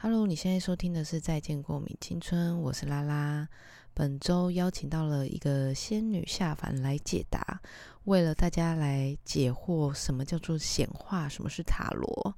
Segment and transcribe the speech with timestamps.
[0.00, 3.48] Hello，你现在收听的是《再见过敏青春》，我是拉拉。
[3.94, 7.60] 本周邀请到了一个仙女下凡来解答，
[8.04, 12.36] 为了大家来解惑什么叫做显化，什么是塔罗，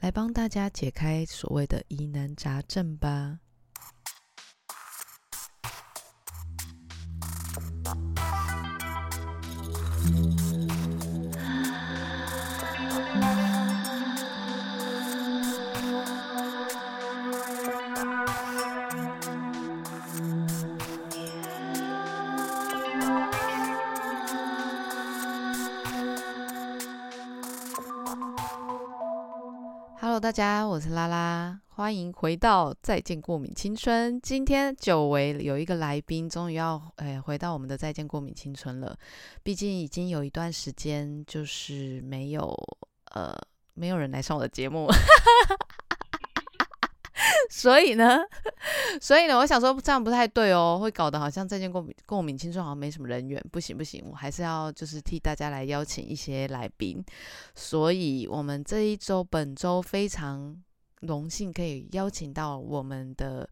[0.00, 3.40] 来帮大家解开所谓的疑难杂症吧。
[30.22, 34.14] 大家，我是拉拉，欢迎回到《再见过敏青春》。
[34.22, 38.96] 今天久违有一个来宾，终于要诶回到我们的《再见过敏青春》了。
[39.42, 42.56] 毕竟已经有一段时间，就是没有
[43.10, 43.36] 呃
[43.74, 44.86] 没有人来上我的节目。
[47.50, 48.18] 所以呢，
[49.00, 57.04] 所以呢，我想说这样不太对哦，会搞得好像再见过敏过敏青春好像没什么人缘，不行不行，我还是要就是替大家来邀请一些来宾。
[57.54, 60.56] 所以我们这一周本周非常
[61.00, 63.48] 荣幸可以邀请到我们的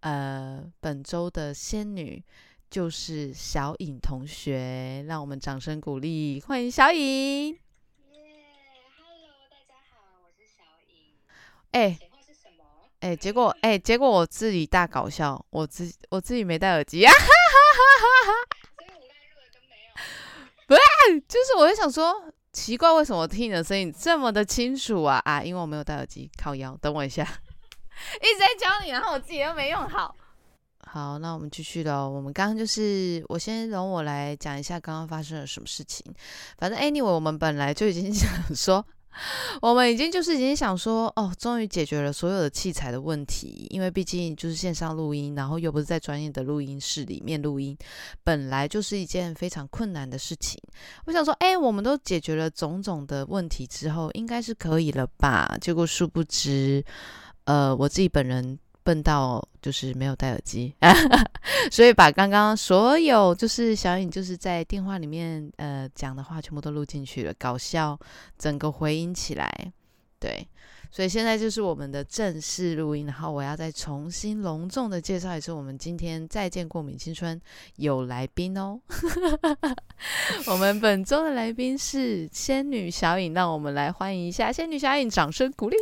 [0.00, 2.22] 呃本周的仙女，
[2.70, 7.48] 就是小颖同学，让我们掌声鼓励，欢迎小颖。
[7.48, 7.58] 耶
[8.96, 11.14] ，Hello，大家好，我是小颖。
[11.72, 12.07] 哎、显
[13.00, 19.06] 哎、结果哎、结果我自己大搞笑，我自己我自己没戴耳机啊，所以我刚才录
[19.40, 19.94] 的跟没有。
[20.66, 20.74] 不
[21.28, 25.42] 就是我就想说，奇怪，为什么我听你的声音这么的清楚啊啊？
[25.42, 27.22] 因为我没有戴耳机，靠腰，等我一下，
[28.20, 30.14] 一直在教你，然后我自己又没用好。
[30.90, 32.08] 好，那我们继续喽。
[32.08, 36.04] 我们刚刚就是，我先容我来讲一下刚刚发生了什么事情。
[36.56, 38.84] 反正 anyway，我们本来就已经 想说，
[39.60, 47.76] 我们已经就是已经想说，哦，终于解决了所有的器材的问题，因为毕竟就是线上录音，然后又不是在专业的录音室里面录音，
[48.22, 50.60] 本来就是一件非常困难的事情。
[51.06, 55.58] 我想说，哎、我们都解决了种种的问题之后，应该是可以了吧？
[55.60, 56.84] 结果殊不知，
[57.44, 58.58] 呃，我自己本人
[58.88, 60.74] 笨到就是没有戴耳机，
[61.70, 67.98] 所以把刚刚所有就是小颖就是在电话里面呃讲的话全部都录进去了，搞笑，
[68.38, 69.70] 整个回音起来，
[70.18, 70.48] 对。
[70.90, 77.38] 所以现在就是我们的正式录音，然后我要再重新隆重的介绍一次，我们今天再见过敏青春
[77.76, 78.80] 有来宾哦。
[80.48, 85.76] 我们本周的来宾是仙女小颖，让我们来欢迎一下仙女小颖，掌声鼓励。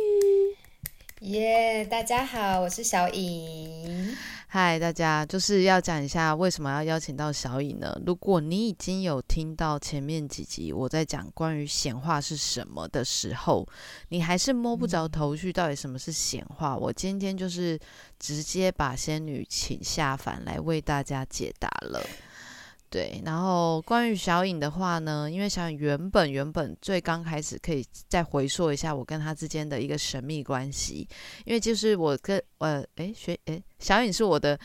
[1.21, 4.15] 耶，大家好，我是小颖。
[4.45, 7.99] 嗨，大家，就是要讲一下为什么要邀请到小颖呢？
[8.05, 13.67] 如果你已经有听到前面几集我在讲关于显化是什么的时候，
[14.09, 16.77] 你还是摸不着头绪，到底什么是显化？
[16.77, 17.79] 我今天就是
[18.19, 21.99] 直接把仙女请下凡来为大家解答了。
[22.89, 31.07] 对，然后关于小颖的话呢，因为小颖原本原本最刚开始可以再回溯一下我跟她之间的一个神秘关系，
[31.45, 34.57] 因为就是我跟呃诶学诶小颖是我的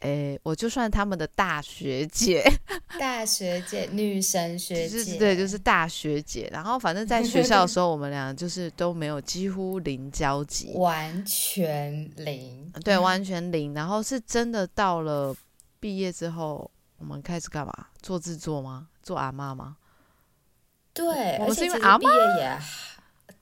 [0.00, 2.44] 诶，我就算他们的大学姐，
[2.98, 6.50] 大学姐，女神 学姐，就是对，就是大学姐。
[6.52, 12.70] 然后反正在学校的时候，我们俩就是都没有几乎零交集， 完全零。
[12.84, 13.72] 对，完全零。
[13.74, 15.34] 然后是真的到了
[15.78, 16.68] 毕业之后，
[17.02, 17.72] 我们开始干嘛？
[18.00, 18.86] 做制作吗？
[19.02, 19.76] 做阿嬷吗？
[20.94, 22.58] 对，我们是因为阿毕业也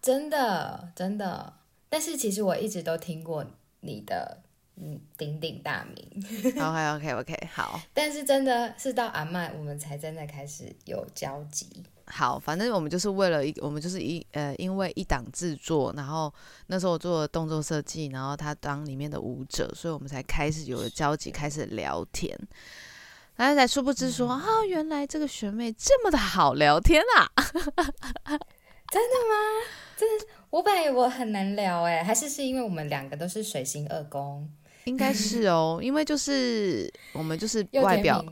[0.00, 1.52] 真的真的，
[1.90, 3.44] 但是其实我一直都听过
[3.80, 4.40] 你的
[4.76, 6.24] 嗯鼎鼎大名
[6.56, 11.84] ，OK OK OK，好但是真的是到阿嬷我们才真的开始有交集。
[12.06, 16.32] 好，反正我们就是为了一，我们就是一呃，因为一档制作，然后
[16.66, 22.36] 那时候我做了动作设计，然后他当里面的舞者，所以我们才开始有了交集，开始聊天。
[23.36, 27.30] 然后才殊不知说、啊，原来这个学妹这么的好聊天啊！
[30.50, 34.50] 我本来以为我很难聊哎，还是是因为我们两个都是水星二宫，
[34.84, 38.24] 应该是哦，因为就是我们就是外表，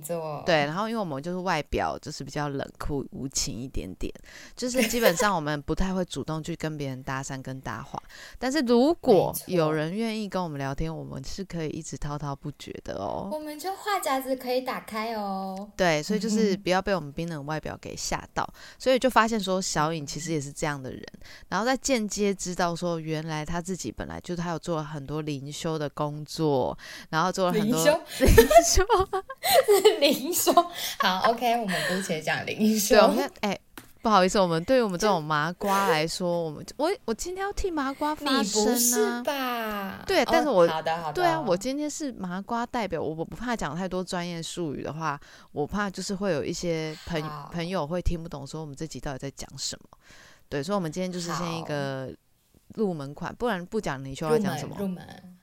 [0.47, 4.13] 对，然后因为我们就是外表就是比较冷酷无情一点点，
[4.57, 8.03] 就是基本上我们不太会主动去跟别人搭讪跟搭话，
[8.39, 13.29] 但是如果有人愿意跟我们聊天，我们是可以一直滔滔不绝的哦。
[13.33, 15.69] 我们就话匣子可以打开哦。
[15.77, 18.49] 对，所以就是 不要被我们冰冷外表给吓到，
[18.79, 21.03] 所以就发现说小颖其实也是这样的人，
[21.49, 26.38] 然后再间接知道说原来她自己本来就是她有做了很多灵修的工作，
[27.11, 28.85] 然后做了很多灵修灵修
[30.01, 30.53] 灵修，
[30.99, 33.03] 好，OK，我们姑且讲灵修对，。
[33.03, 33.59] 我们哎、
[34.01, 39.23] 不好意思，我们对于我们这种麻瓜来说，我们我我今天要替麻瓜你发不是声啊。
[39.23, 40.05] 吧？
[40.07, 45.19] 对，但是哦我好的好的，对啊，我今天是麻瓜代表，我我不怕讲太多专业术语的话，
[45.53, 47.21] 我怕就是会有一些朋
[47.53, 49.99] 朋友会听不懂，说我们这集到底在讲什么。
[50.49, 52.11] 对，所以我们今天就是先一个
[52.75, 55.38] 入门款，不然不讲你就要讲什么门入门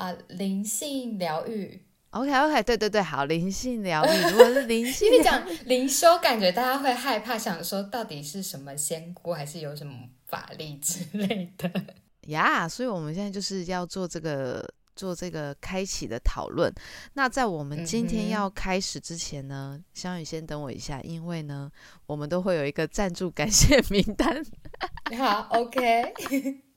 [0.00, 1.84] 啊，灵性疗愈。
[2.12, 9.94] ？OK OK，对对对，好，灵性疗愈，如果是 灵性因为讲灵修，感觉大家会害怕，想说到底是什么仙姑，还是有什么
[10.26, 11.70] 法力之类的。
[12.28, 14.66] 呀所以我们现在就是要做这个
[14.96, 16.72] 做这个开启的讨论。
[17.14, 21.70] 那在我们今天要开始之前呢，香雨先等我一下，因为呢，
[22.06, 24.42] 我们都会有一个赞助感谢名单。
[25.18, 26.69] 好，OK。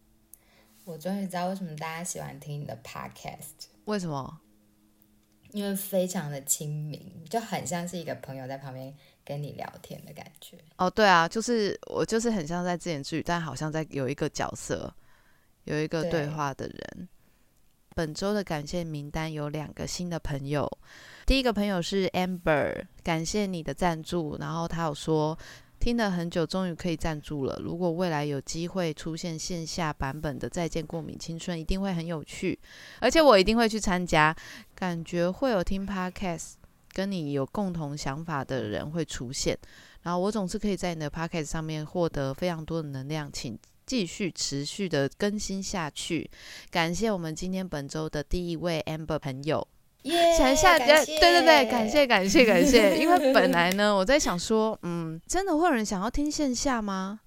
[0.85, 4.39] 我终于知道为什么大家喜欢听你的 Podcast，为什么？
[5.51, 7.00] 因为非常的亲民，
[7.30, 8.94] 就很像是一个朋友在旁边
[9.24, 10.57] 跟你聊天的感觉。
[10.77, 14.94] 哦，对啊，就是我就是很像在自言自语，但好像在有一个角色，
[15.65, 17.07] 有一个对对话的人。
[17.95, 20.68] 本周的感谢名单有两个新的朋友，
[21.27, 25.38] 第一个朋友是 Amber，感谢你的赞助，然后他有说
[25.83, 27.59] 听了很久，终于可以赞助了。
[27.62, 32.57] 如果未来有机会出现线下版本的《再见过敏青春》，一定会很有趣，
[33.01, 34.33] 而且我一定会去参加，
[34.74, 36.53] 感觉会有听 Podcast
[36.94, 39.59] 跟你有共同想法的人会出现。
[40.03, 46.31] 然后我总是可以在你的 podcast 上面获得非常多的能量，请继续持续的更新下去。
[46.71, 49.68] 感谢我们今天本周的第一位 Amber 朋友，
[50.38, 52.97] 想一下，对对对，感谢感谢感谢。
[52.97, 57.19] 因为 本来呢，我在想说，嗯，真的会有人想要听线下吗？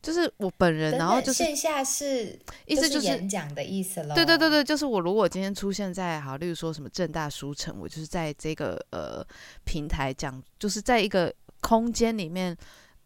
[0.00, 4.14] 就是我本人，然后就是线下是意思就是演讲的意思了。
[4.14, 9.26] 对对对对，就是我如果今天出现在好，例如说什么正大书城，我就是在这个呃
[9.64, 11.32] 平台讲，就是在一个
[11.62, 12.54] 空间里面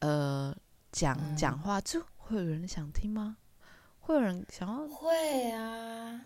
[0.00, 0.53] 呃
[0.91, 3.37] 讲嗯讲话，就会有人想听吗？
[4.00, 4.88] 会有人想要？
[4.88, 6.20] 会啊，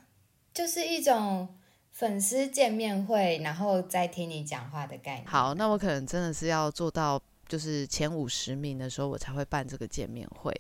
[0.55, 1.55] 就是一种
[2.03, 5.27] 粉丝见面会，然后再听你讲话的概念。
[5.29, 10.53] 好，那我可能真的是要做到，就是前五十名的时候，我才会办这个见面会，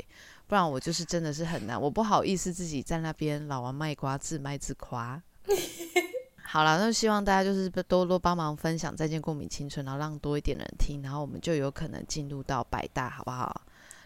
[0.46, 5.20] 不然我就是真的是很难，我不好意思自己在那边老王卖瓜，自卖自夸。
[6.46, 13.62] 好了，那希望大家就是多多帮忙分享《再见过敏青春》，然后让多一点人听，然后我们就有可能进入到百大，好不好？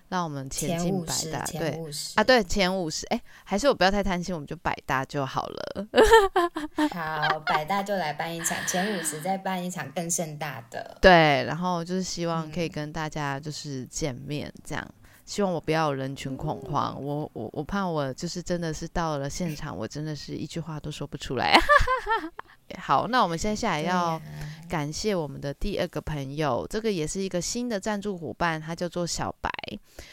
[0.08, 1.80] 让我们前前进百大，，对
[2.14, 5.86] 啊，对，前五十，哎，还是我不要太贪心，我们就百大就好了。
[6.94, 10.96] 好，百大就来办一场，前五十再办一场更盛大的。
[11.00, 14.88] 对，然后就是希望可以嗯跟大家就是见面，这样。
[15.26, 21.58] 希望我不要有人群恐慌，我我我怕我就是真的是到了现场， 我真的是一句话都说不出来。
[22.78, 24.20] 好，那我们接下来要
[24.68, 29.50] 感谢我们的第二个朋友，这个也是一个新的赞助伙伴，他叫做小白。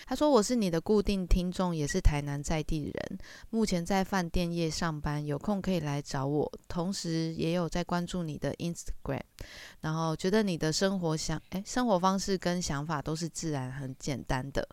[0.05, 3.17] 他说：“我是你的固定听众，也是台南在地人，
[3.49, 6.51] 目前在饭店业上班，有空可以来找我。
[6.67, 9.21] 同时也有在关注你的 Instagram，
[9.83, 14.65] 然后觉得你的生活想哎生活方式跟想法都是自然很简单的。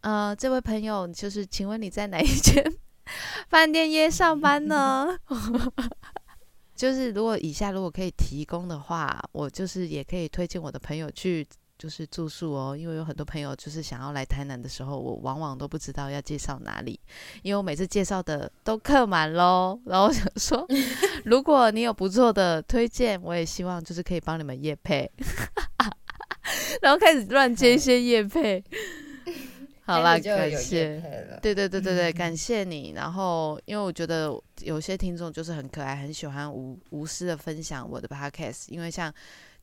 [0.00, 2.64] 呃，这位朋友就是，请问你在哪一间
[3.50, 5.08] 饭店业上班呢？”
[6.76, 11.46] 就是如果以下如果可以提供的话，我就是也可以推荐我的朋友去
[11.78, 16.98] 就是住宿哦，因为有很多朋友就是想要来台南的时候，我往往都不知道要介绍哪里，
[17.42, 19.78] 因为我每次介绍的都客满喽。
[19.86, 20.66] 然后我想说，
[21.24, 25.10] 如果你有不错的推荐，我也希望就是可以帮你们夜配，
[26.80, 28.62] 然后开始乱接一些夜配。
[29.86, 30.98] 好啦，就感谢。
[31.42, 32.92] 对对对对对，嗯感谢你。
[32.96, 38.64] 然后，因为我觉得有些听众就是很可爱，很喜欢无无私的分享我的 podcast。
[38.68, 39.12] 因为像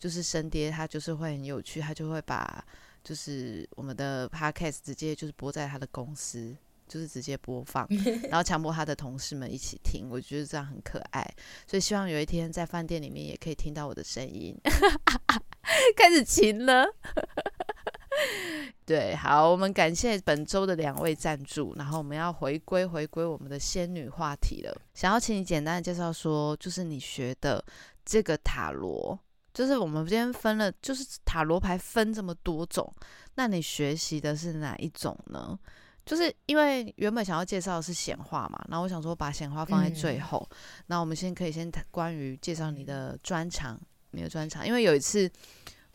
[0.02, 2.66] 就是生爹，他就是会很有趣，他就会把
[3.04, 7.88] 就是我们的 podcast 直接就是播在他的公司，就是直接播放，
[8.28, 10.10] 然后强迫他的同事们一起听。
[10.10, 11.24] 我觉得这样很可爱，
[11.68, 14.58] 所以希望有一天在饭店里面也可以听到我的声音。
[15.96, 16.86] 开始勤了。
[18.86, 24.82] 对，好，我们感谢本周的两位赞助，然后我们要回归回归我们的仙女话题了。
[24.96, 27.64] 想要请你简单的介绍说，就是你学的
[28.04, 29.18] 这个塔罗，
[29.54, 32.94] 就是我们今天分了，就是塔罗牌分这么多种，
[33.36, 35.58] 那你学习的是哪一种呢？
[36.04, 40.22] 就是因为原本想要介绍的是显化嘛，然后我想说把显化放在最嗯。
[40.22, 40.50] 后，
[40.88, 43.80] 那我们先可以先谈关于介绍你的专长，
[44.10, 45.30] 你的专长，因为有一次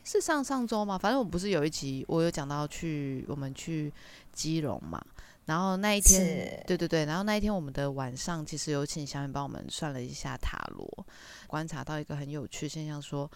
[0.05, 3.93] 是上上周嘛，反正我不是有一集我有讲到去我们去
[4.31, 5.03] 基隆嘛，
[5.47, 11.05] 然后那一天对对对，然后那一天我们的晚上其实有请小美帮我们算了一下塔罗，
[11.47, 13.27] 观察到一个很有趣现象说。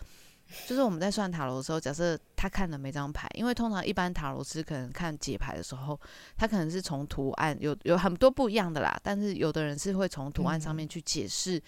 [0.67, 5.97] 就是我们在算塔罗的时候，假设他看了每张牌，因为通常一般塔罗师可能看解牌的时候，
[6.35, 11.61] 他可能是从图案有有很多不一样的啦，但是有的人是会从图案上面去解释，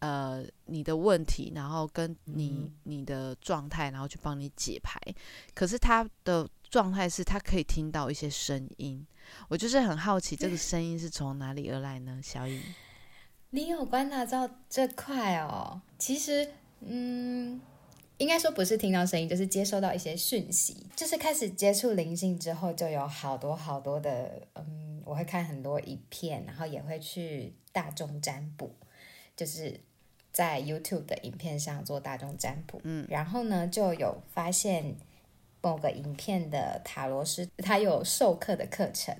[0.00, 5.00] 呃，你的问题，然后跟你你的状态，然后去帮你解牌。
[5.54, 9.06] 可是他的状态是他可以听到一些声音，
[9.48, 12.20] 我就是很好奇这个声音是从哪里而来呢？
[12.22, 12.62] 小颖，
[13.50, 15.80] 你有观察到这块哦？
[15.98, 16.48] 其实，
[16.80, 17.60] 嗯。
[18.18, 20.84] 应该说不是听到声音，就是接收到一些讯息。
[20.96, 28.74] 就是开始接触灵性之后，就有好多好多的，嗯，我会看很多影片，然后也会去大众占卜，
[29.36, 29.80] 就是
[30.32, 32.80] 在 YouTube 的影片上做大众占卜。
[32.82, 34.96] 嗯，然后呢，就有发现
[35.60, 39.16] 某个影片的塔罗师他有授课的课程，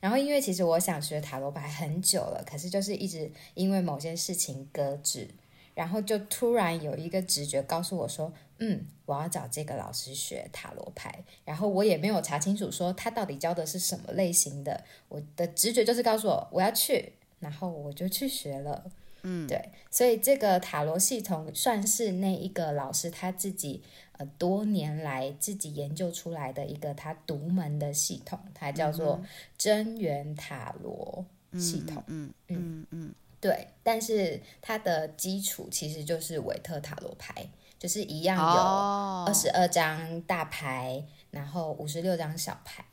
[0.00, 5.28] 然后因为其实我想学塔罗牌很久了，可是就是一直因为某件事情搁置。
[5.74, 8.30] 然后就突然有一个直觉告诉我说
[8.60, 14.84] ：“嗯，我要找这个老师学塔罗牌。”然后我也没有查清楚说他到底教的是什么类型的。
[15.08, 18.84] 我的直觉就是告诉我我要去，然后我就去学了。
[19.22, 23.82] 嗯，对，所以这个塔罗系统算是那一个老师他自己
[24.22, 29.20] 呃多年来自己研究出来的一个他独门的系统，它叫做
[29.58, 31.24] 真元塔罗
[31.58, 32.02] 系统。
[32.06, 33.14] 嗯嗯嗯。
[33.40, 37.44] 对，但是它的基础其实就是韦特塔罗牌，
[37.76, 38.62] 就是一样有
[39.26, 42.84] 二十二张大牌，然后五十六张小牌。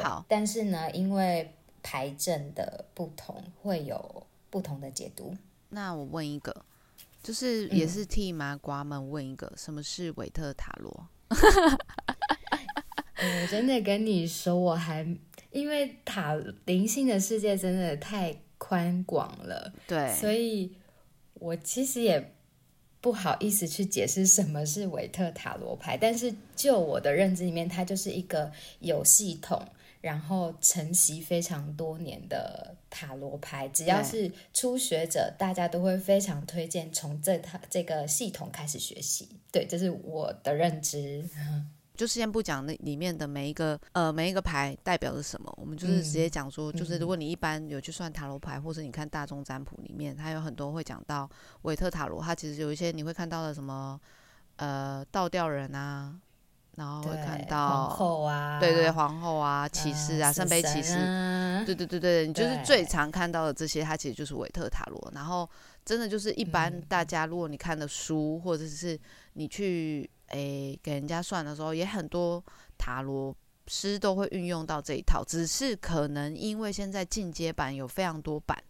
[0.00, 1.52] 好，但是呢，因为
[1.82, 5.36] 牌阵的不同，会有不同的解读。
[5.70, 6.64] 那我问一个，
[7.26, 11.08] 就是也是替麻瓜们问一个，什么是韦特塔罗？
[13.18, 15.04] 我真的跟你说，我还
[15.50, 16.34] 因为塔
[16.66, 18.36] 灵性的世界真的太。
[18.58, 20.72] 宽广了，对，所以
[21.34, 22.32] 我其实也
[23.02, 29.62] 不好意思去解释什么是韦特塔罗牌，但是就我的认知里面，它就是一个有系统，
[30.06, 33.68] 然后承袭非常多年的塔罗牌。
[33.70, 39.28] 只要是初学者，大家都会非常推荐从这套这个系统开始学习。
[39.50, 41.28] 对，这是我的认知。
[41.96, 51.28] 就先不讲那里面的每一个呃每一个牌代表着什么，我们就是直接讲说，就是如果你一般有去算塔罗牌，或者你看大众占卜里面，它有很多会讲到
[51.62, 53.98] 韦特塔罗，它其实有一些你会看到的什么
[54.56, 56.14] 呃倒吊人啊，
[56.76, 60.94] 然后会看到皇后啊，对对皇后啊，骑士啊，圣杯骑士，
[61.66, 65.12] 对对对对，你就是最常看到的这些，它其实就是韦特塔罗。
[65.14, 65.48] 然后
[65.84, 68.98] 真的就是一般大家，如果你看的书，或者是
[69.32, 70.08] 你去。
[70.30, 72.42] 诶，给人家算的时候，也很多
[72.76, 73.32] 塔罗
[73.68, 78.60] 师都会运用到这一套，只是可能因为现在进阶版有非常多版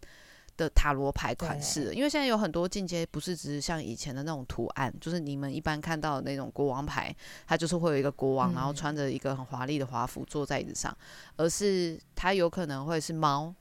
[0.57, 7.15] 的塔罗牌款式，因为现在有很多进阶不是只是像以前的那种图案，就是你们一般看到的那种国王牌，
[7.47, 10.95] 它就是会有一个国王，然后穿着一个很华丽的华服坐在椅子上，
[11.37, 13.53] 而是它有可能会是猫。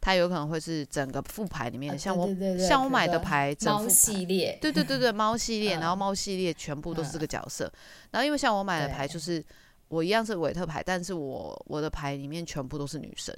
[0.00, 7.70] 它有可能会是整个副牌里面，像我像我买的牌，猫系列，对对对对， 猫系列，然后猫系列全部都是这个角色。
[8.12, 9.44] 然后因为像我买的牌，就是
[9.88, 13.36] 我一样是韦特牌，但是我我的牌里面全部都是女生，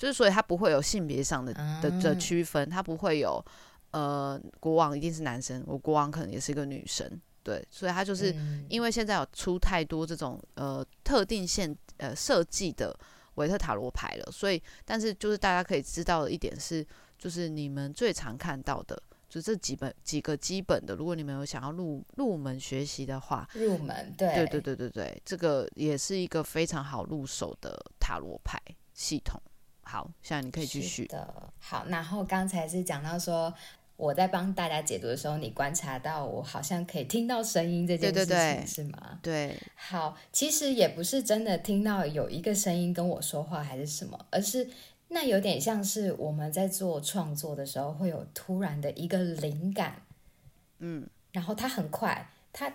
[0.00, 1.52] 就是所以它不会有性别上的
[1.82, 3.44] 的的区分，它不会有
[3.90, 7.06] 呃国王一定是男生，我国王可能也是一个女生，
[7.42, 8.34] 对，所以它就是
[8.70, 12.98] 因为现在有出太多这种呃特定线呃设计的。
[13.36, 16.84] 维特塔罗牌了，所以但是就是大家可以知道的一点是，
[17.16, 20.94] 就是你们最常看到的，就这几本几个基本的。
[20.94, 28.60] 如果你们有想要入入门学习的话，入门对对对对对对，这个也是一个非常好入手的塔罗牌
[28.92, 29.40] 系统。
[29.90, 31.52] 好，现在你可以继续的。
[31.58, 33.52] 好，然后刚才是讲到说。
[34.00, 39.18] 我在帮大家解读的时候，你观察到我好像可以听到声音这件事情是吗？
[39.20, 44.66] 对，好，其实也不是真的听到有一个声音跟我说话还是什么，而是
[45.08, 50.00] 那有点像是我们在做创作的时候会有突然的一个灵感，
[50.78, 52.72] 嗯，然后它很快，它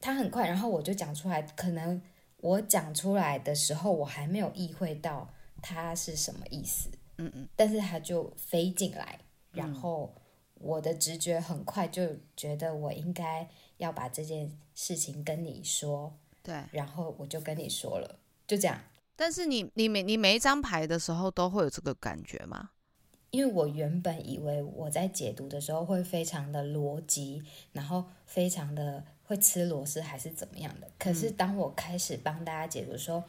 [0.00, 2.02] 它很快，然后我就讲出来，可能
[2.38, 5.32] 我讲出来的时候我还没有意会到
[5.68, 9.18] 它是什么意思，嗯嗯，但是他就飞进来，
[9.52, 10.14] 然后。
[10.58, 13.46] 我的直觉很快就觉得我应该
[13.76, 18.80] 要把这件事情跟你说，对，然后我就跟你说了，就这样。
[19.14, 22.70] 但是你你每你每一张牌的时候都会有这个感觉吗？
[23.32, 27.42] 因为我原本以为我在解读的时候会非常的逻辑，
[27.72, 30.90] 然后非常的会吃螺丝还是怎么样的。
[30.98, 33.22] 可是当我开始帮大家解读的时候，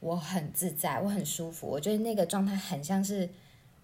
[0.00, 3.28] 我很自在，我很舒服，我觉得那个状态很像是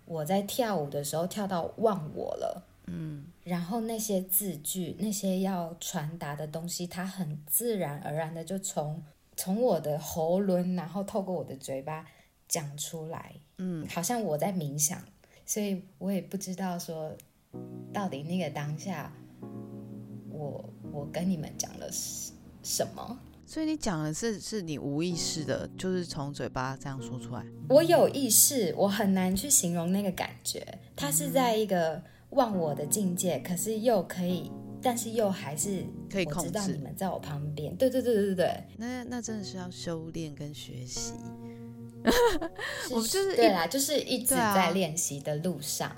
[0.04, 2.62] 我在跳舞的时候跳到忘我了。
[2.86, 9.02] 嗯，然后那些字句，那些要传达的东西，它很自然而然的就从
[9.36, 12.06] 从我的喉轮，然后透过我的嘴巴
[12.48, 15.02] 讲出来，嗯，好像我在冥想，
[15.44, 17.12] 所以我也不知道说
[17.92, 19.12] 到底那个当下，
[20.30, 22.32] 我我跟你们讲了什
[22.62, 23.18] 什么。
[23.48, 27.46] 所以你讲的是是你无意识的，就是从嘴巴这样说出来。
[27.68, 30.66] 我有意识，我很难去形容那个感觉。
[30.96, 34.50] 它是在一个忘我的境界，可是又可以，
[34.82, 37.74] 但是又还是可以我知道控制你们在我旁边。
[37.76, 41.12] 对对对对对对，那那真的是要修炼跟学习。
[42.90, 45.94] 我们就是一对啦，就是一直在练习的路上。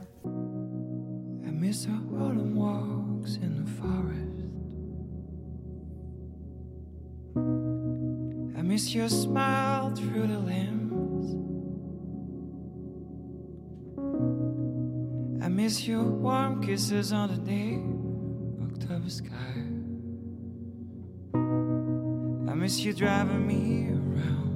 [1.45, 2.35] I miss our
[8.79, 11.35] Miss your smile through the limbs.
[15.43, 17.83] I miss your warm kisses on the day
[18.71, 19.65] October sky.
[22.49, 24.53] I miss you driving me around.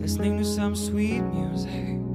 [0.00, 2.05] Listening to some sweet music.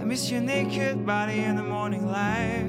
[0.00, 2.65] I miss your naked body in the morning light.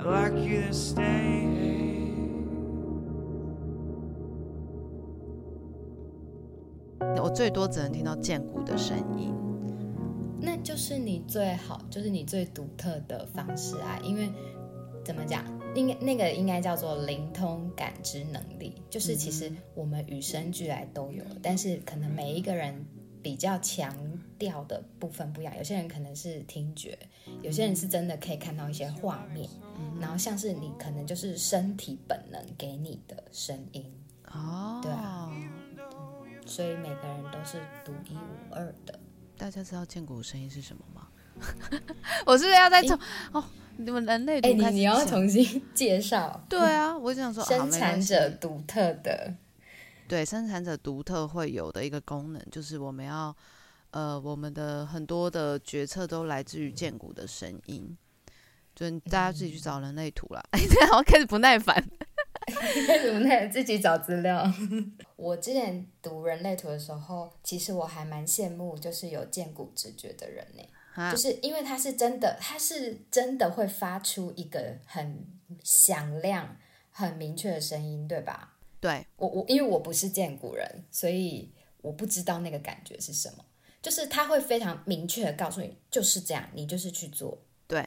[0.00, 1.46] I'd like you to stay.
[7.22, 9.34] 我最多只能听到剑骨的声音。
[10.40, 14.00] 那就是你最好，就是你最独特的方式啊！
[14.02, 14.30] 因为
[15.04, 22.86] 怎么讲，应该那个应该叫做灵通感知能力，就是其实我们与生俱来都有，但是可能每一个人
[23.22, 23.94] 比较强
[24.38, 25.54] 调的部分不一样。
[25.58, 26.98] 有些人可能是听觉，
[27.42, 29.46] 有些人是真的可以看到一些画面，
[30.00, 33.84] 然后像是你可能就是身体本能给你的声音，
[34.32, 35.30] 哦，对啊
[36.46, 38.98] 所以每个人都是独一无二的。
[39.36, 41.06] 大家知道剑骨的声音是什么吗？
[42.26, 42.98] 我是不是要再从、
[43.32, 43.44] 哦，
[43.76, 46.44] 你们人类哎、你要重新 介绍。
[46.48, 49.32] 对啊，我就想说，好生产者独特的，
[50.08, 53.34] 对生产者独特会有的一个功能，就是我们要
[53.92, 57.96] 呃，我们的很多的决策都来自于剑骨的声音。
[58.80, 60.42] 就大家自己去找人类图啦。
[60.52, 61.86] 哎、这样我开始不耐烦。
[63.04, 64.42] 怎么能自己找资料？
[65.16, 70.62] 我之前读人类图的时候，其实我还蛮羡慕，就是有见骨直觉的人呢。
[70.94, 75.24] 啊就是因为他是真的，他是真的会发出一个很
[75.62, 76.56] 响亮、
[76.90, 78.56] 很明确的声音，对吧？
[78.80, 83.44] 对，我我因为我不是见骨人，所以我不知道那个感觉是什么。
[83.80, 87.38] 就是他会非常明确的告诉你，就是这样，你就是去做。
[87.66, 87.86] 对，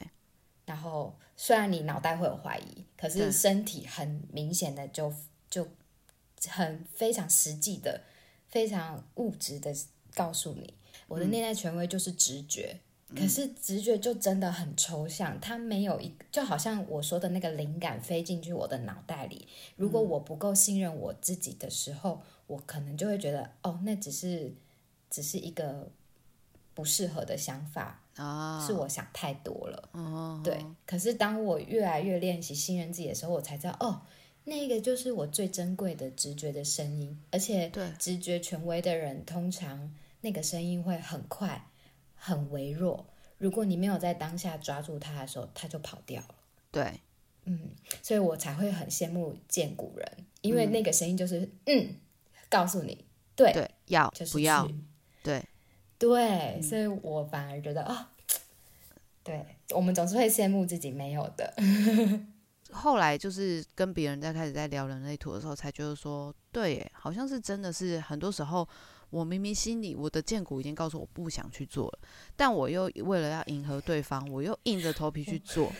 [0.66, 5.12] 然后虽然你脑袋会有怀疑，可是身体很明显的就
[5.50, 5.66] 就
[6.48, 8.00] 很非常实际的、
[8.48, 9.74] 非常物质的
[10.14, 10.74] 告诉你，
[11.08, 12.80] 我的内在权威就是直觉。
[13.14, 19.46] 可是直觉就真的很抽象，它没有一就好像我说的那个灵感飞进去我的脑袋里。
[19.76, 24.52] 如果我不够信任我自己的时候，我可能就会觉得哦，那只是
[25.10, 25.88] 只是一个
[26.74, 29.88] 不适合的想法，啊，是我想太多了。
[29.92, 34.02] 哦，对，可是当我越来越练习信任自己的时候，我才知道哦，
[34.44, 41.70] 那个就是我最珍贵的直觉的声音，而且对直觉权威的人，通常那个声音会很快、
[42.14, 43.06] 很微弱。
[43.38, 46.34] 如果你没有在当下抓住它的时候，它就跑掉了。
[46.70, 47.00] 对，
[47.44, 47.70] 嗯，
[48.02, 51.94] 所以我才会很羡慕见古人，因为那个声音就是嗯，
[52.48, 53.04] 告诉你，
[53.36, 54.68] 对，对，要就是不要？
[55.22, 55.44] 对，
[56.04, 58.10] 对，所以我反而觉得啊、
[59.24, 61.54] 对我们总是会羡慕自己没有的。
[62.72, 68.68] 后来就是跟别人在开始在聊人类图的时候，才觉得说，对耶，好像是真的是很多时候，
[69.08, 71.98] 我明明心里我的剑骨已经告诉我不想去做了，
[72.36, 75.72] 但我又为了要迎合对方，我又硬着头皮去做，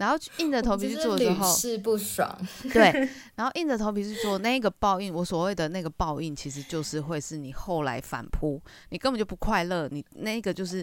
[0.00, 2.34] 然后硬着头皮去做的时候屡，试不爽。
[2.72, 8.58] 对，然后硬着头皮去做那个报应，我所谓的那个报应，其实就是会是你后来反扑，
[8.88, 10.82] 你根本就不快乐，你那个就是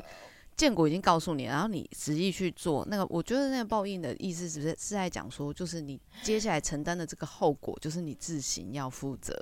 [0.56, 9.34] 建国已经告诉你，然后你执意去做那个，我觉得那个报应的意思只是是在讲说，就是你接下来承担的这个后果，就是你自行要负责。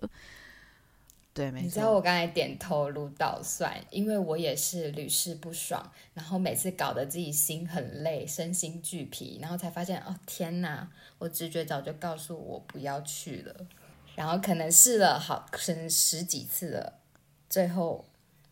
[1.36, 13.67] 对，没你知道，我刚才点头如捣蒜，因为我也是屡试不爽，然后每次搞得自己心很累，身心俱疲，然后才发现哦天哪，我直觉早就告诉我不要去了，
[14.15, 17.02] 然后可能试了好，可能十几次了，
[17.50, 18.06] 最后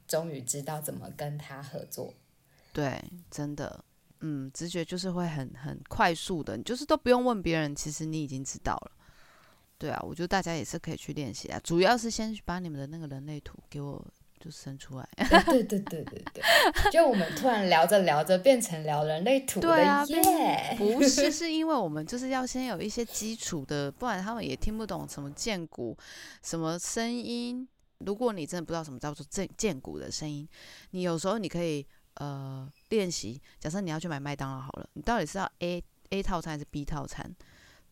[0.05, 2.13] 终于知道怎么跟他合作。
[2.73, 3.85] 对，真的，
[4.19, 8.91] 嗯，直觉就是会很很快速的，你就是都不用问别人，其实你已经知道了。
[9.83, 14.01] 对啊，我觉得大家也是可以去练习啊，主要是先把你们的那个人类图给我
[14.39, 15.05] 就生出来。
[15.17, 16.41] 哎对对对对对，
[16.89, 20.75] 就我们突然聊着聊着变成聊人类图 了对啊，耶！
[20.77, 25.97] 不是，是因为我们就是要先有一些基础的，不然他们也听不懂什么剑骨、
[26.41, 27.67] 什么声音。
[27.99, 30.47] 如果你真的不知道什么叫做剑剑骨的声音，
[30.91, 33.41] 你有时候你可以呃练习。
[33.59, 37.29] 假设你要去买麦当劳好了，你到底是要 A A 套餐还是 B 套餐？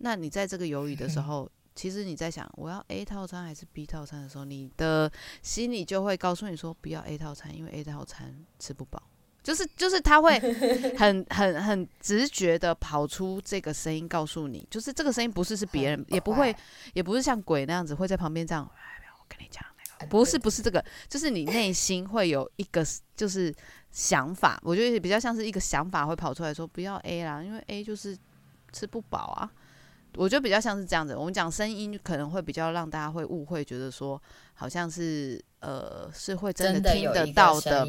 [0.04, 1.48] 那你在这个犹豫的时候，
[1.82, 9.02] 其实你在想我要 A 套餐还是 B 套餐的时候，你的心里就会告诉你说不要 A 套餐，因为 A 套餐吃不饱。
[9.42, 10.40] 就是就是他会
[10.96, 16.56] 很很很直觉的跑出这个声音告诉你，就是这个声音不是是别人，也不会
[16.94, 23.52] 也不是像鬼那样子会在旁边这样，哎，我跟你讲那个啊不是不是这个，就是你内心会有一个就是
[23.90, 28.16] 想法，我觉得比较像是一个想法会跑出来说不要 A 啦，因为 A 就是
[28.72, 29.52] 吃不饱啊。
[30.16, 34.22] 我觉得比较像是这样子，我们讲声音可能会比较让大家会误会，觉得说
[34.54, 37.86] 好像是呃是会真真的听得到的，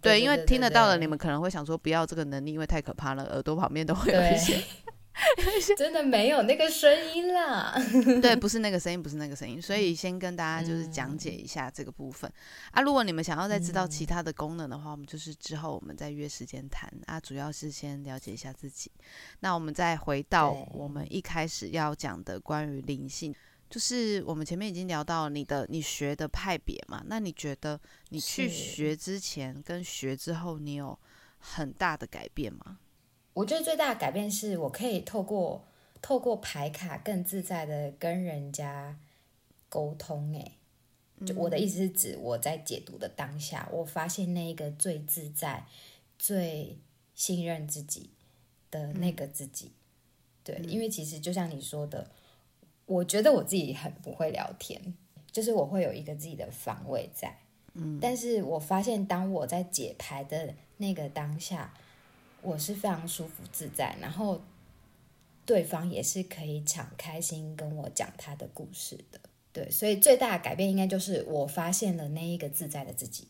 [0.00, 1.06] 对，因为听得到的，你。
[1.06, 4.60] 们可能会想说不要这个能力，因为太可怕了，耳朵旁边都会有一些。
[5.76, 7.74] 真的没有那个声音啦。
[8.20, 12.30] 对，不是那个声音，不是那个声音，所以先跟大家就是讲解一下这个部分、
[12.70, 12.82] 啊。
[12.82, 17.18] 如果你们想要再知道其他的功能的话，我们就是之后我们再约时间谈啊。
[17.18, 18.90] 主要是先了解一下自己。
[19.40, 23.34] 那我们再回到我们一开始要讲的关于灵性，
[23.70, 27.02] 就是我们前面已经聊到你的你学的派别嘛。
[27.06, 30.98] 那你觉得你去学之前跟学之后，你有
[31.38, 32.78] 很大的改变吗？
[33.36, 35.62] 我觉得最大的改变是我可以透过
[36.00, 38.98] 透过牌卡更自在的跟人家
[39.68, 40.34] 沟通。
[40.34, 40.52] 哎，
[41.26, 45.66] 就我的意思是指我在解读的当下，我发现那一个最自在、
[46.18, 46.78] 最
[47.14, 48.08] 信任自己
[48.70, 49.70] 的那个自己。
[50.42, 52.10] 对，因为其实就像你说的，
[52.86, 54.94] 我觉得我自己很不会聊天，
[55.30, 57.36] 就是我会有一个自己的防卫在。
[57.74, 61.74] 嗯，但是我发现当我在解牌的那个当下，
[62.46, 64.40] 我是非常舒服自在，然后
[65.44, 69.20] 对方也是可以敞开心跟我讲他的故事的。
[69.52, 73.26] 对，所以最大的改变应该就是我发现了那一个自在的自己。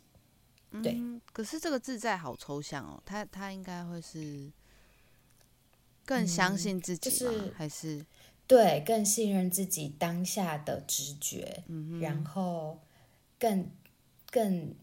[0.82, 4.50] 对嗯，可是这个自在好抽象哦，他他应该会是
[6.04, 7.08] 更相信自己？
[7.08, 8.04] 嗯就是还是
[8.46, 12.78] 对，更信任自己当下的直觉，嗯然后
[13.38, 13.70] 更
[14.30, 14.74] 更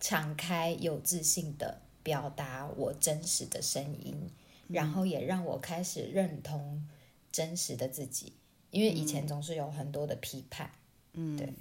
[0.00, 4.30] 敞开、有自信的表达我真实的声音，
[4.68, 6.88] 然后也让我开始认同
[7.32, 8.34] 真实的自己，
[8.70, 10.70] 因为以前总是有很多的批判，
[11.14, 11.52] 嗯，对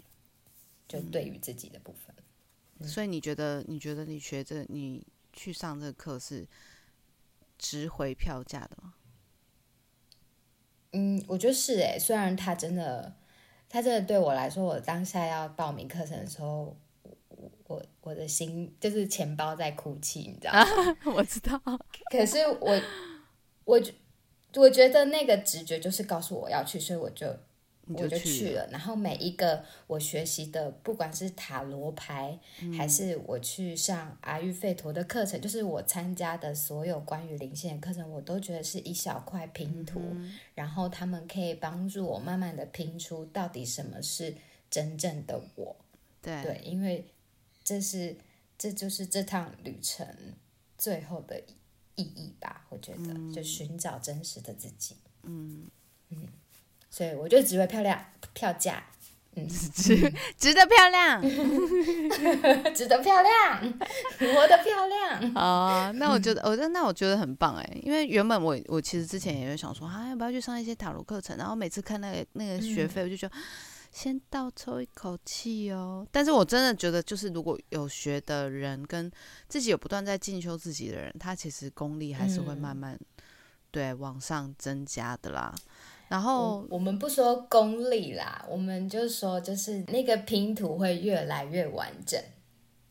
[0.88, 2.88] 就对于自己的部分。
[2.88, 5.03] 所以你觉得你觉得你学这你
[5.34, 6.47] 去上这个课是
[7.58, 8.93] 值回票价的吗？
[10.91, 13.15] 嗯，我觉得是诶，虽然他真的，
[13.67, 16.77] 他真的对我来说，我当下要报名课程的时候，
[17.67, 20.97] 我我我的心就是钱包在哭泣，你知道吗？
[21.13, 21.60] 我知道，
[22.12, 22.82] 可是我
[23.63, 23.91] 我觉
[24.56, 27.28] 我觉得那个直觉就是告诉我要去，所以我就
[27.88, 28.67] 你我就去去了。
[28.71, 44.36] 然后每一个我学习的，不管是塔罗牌，嗯还是我去上阿育吠陀的课程，就是我参加的所有关于灵性的课程，我都觉得是一小块拼图，嗯然后他们可以帮助我慢慢的拼出到底什么是
[44.69, 45.75] 真正的我。
[46.21, 47.06] 对对，因为
[47.65, 48.15] 这是
[48.58, 50.08] 这就是这趟旅程
[50.78, 51.38] 最后的
[51.95, 54.95] 意义吧，我觉得、嗯就寻找真实的自己。
[55.23, 55.65] 嗯
[56.10, 56.28] 嗯，
[56.91, 58.86] 所以我觉得只为漂亮票价
[59.36, 59.97] 嗯 值
[60.38, 61.21] 值得漂亮
[62.75, 63.60] 值得漂亮，
[64.19, 65.34] 活得漂亮。
[65.36, 65.91] 哦。
[65.95, 71.36] 那我觉得，我、那我觉得很棒哎，因为原本我我其实之前也有想说，啊，要不要去上一些塔罗课程？
[71.36, 73.36] 然后每次看那个那个学费，我就觉得。
[73.95, 79.10] 先倒抽一口气哦，但是我真的觉得，就是如果有学的人跟
[79.47, 82.99] 自己有不断在进修自己的人，他其实功力还是会慢慢、
[83.71, 85.55] 对往上增加的啦。
[86.10, 92.21] 然后我我们不说功力啦，我们就说就是那个拼图会越来越完整。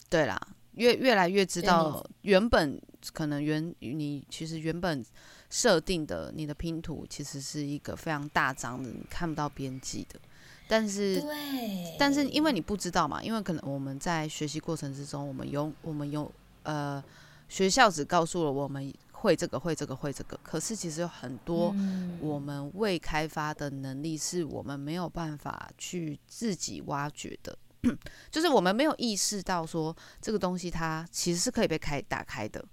[0.09, 0.41] 对啦，
[0.71, 2.81] 越越来越知道原本
[3.13, 5.05] 可能原你其实原本
[5.51, 10.19] 设定的你的拼图其实是一个非常大张的，你看不到边际的。
[10.67, 16.31] 但是对，但是因为你不知道嘛，因为可能我们在学习过程之中，我们有我们有
[16.63, 17.03] 呃
[17.47, 22.17] 学校只告诉了我们会这个会这个会这个，可是其实有很多嗯。
[22.21, 27.57] 我们未开发的能力是我们没有办法去自己挖掘的，
[28.31, 32.63] 就是我们没有意识到说这个东西它其实是可以被开打开的，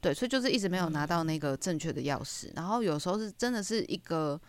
[0.00, 4.40] 对，所以就是一直没有拿到那个正确的钥匙，然后有时候是真的是一个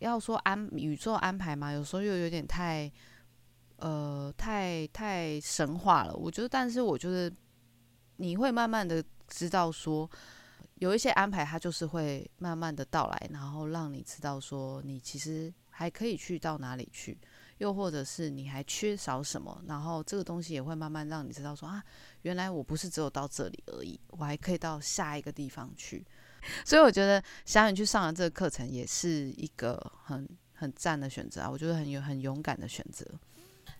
[0.00, 2.90] 要说安宇宙安排嘛，有时候又有点太
[3.76, 7.32] 呃太太神话了，我觉得，但是我觉得
[8.16, 10.08] 你会慢慢的知道说。
[10.80, 17.18] 有一些安排，它就是会慢慢的到来，然后让你知道说你其实还可以去到哪里去，
[17.56, 21.82] 又或者是你还缺少什么，然后这个东西也会慢慢让你知道说啊，
[22.22, 26.06] 原来我不是只有到这里而已，我还可以到下一个地方去。
[26.64, 33.04] 所以我觉得小雨去上了这个课程也是一个很很赞的选择啊，我觉得很有很勇敢的选择。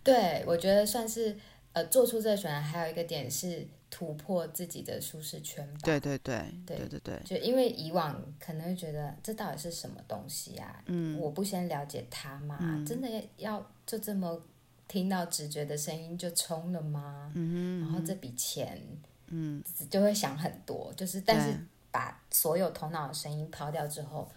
[0.03, 1.37] 对，我觉得算是
[1.73, 5.81] 呃做出这个选择，还有一个点是突破自己的舒适圈吧。
[5.83, 10.83] 对对对对对对对，就因为以往可能会觉得这到底是什么东西啊？
[10.87, 14.40] 嗯我不先了解它嘛，嗯真的要就这么
[14.87, 17.33] 听到直觉的声音就冲了吗？
[17.35, 18.81] 嗯哼，然后这笔钱
[19.27, 24.31] 嗯，就会想很多，就是但是对把所有头脑的声音抛掉之后，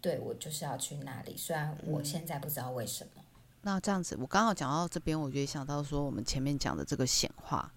[0.00, 3.22] 对我就是要去那里，虽然我现在不知道为什么。
[3.62, 7.72] 那这样子，我刚好讲到这边，我就想到说，我们前面讲的这个显化，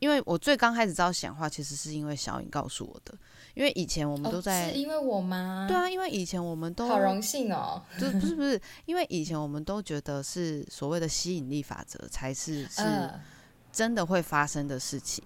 [0.00, 3.16] 因为我最刚开始知道显化，其实是因为小颖告诉我的，
[3.54, 5.66] 因为以前我们都哦，在，是因为我吗？
[5.68, 7.80] 对啊，因为以前我们都好荣幸哦。
[8.00, 13.20] 就不是不是，因为以前我们都觉得是所谓的吸引力法则才是是嗯，
[13.70, 15.22] 真的会发生的事情。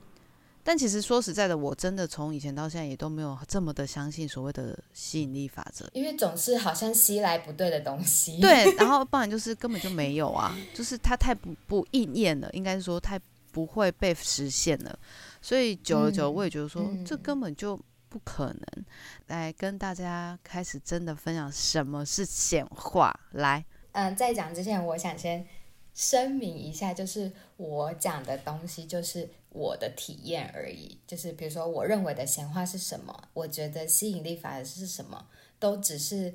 [0.65, 5.89] 但其实说实在的，我真的从以前到现在也都没有这么的相信所谓的吸引力法则。
[5.93, 13.21] 因为总是好像吸来不对的东西。，对，然后 不然就是根本就没有啊，就是它太不不应验了，应该是说太
[13.51, 14.99] 不会被实现了。
[15.41, 18.85] 所以久而久，嗯我也觉得说、这嗯根本就不可能。
[19.27, 23.13] 来跟大家开始真的分享什么是显化。
[23.33, 25.45] 来，嗯，在讲之前，我想先
[25.93, 30.99] 声明一下，就是我讲的东西就是我的体验而已。
[31.07, 36.35] 就是比如说，我认为的显化是什么，我觉得吸引力法则是什么，都只是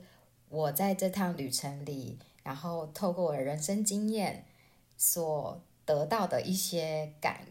[0.49, 4.45] 我在这趟旅程里，然后透过我的人生经验
[4.95, 7.41] 所得到的一些感